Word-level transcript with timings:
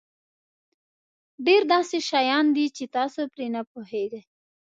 ډېر 1.45 1.61
داسې 1.73 1.97
شیان 2.09 2.45
دي 2.55 2.65
چې 2.75 2.83
تاسو 2.97 3.21
پرې 3.33 3.47
نه 3.55 3.61
پوهېږئ. 3.71 4.21